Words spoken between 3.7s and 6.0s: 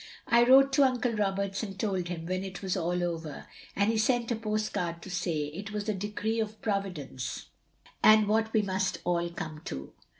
and he sent a post card to say it was the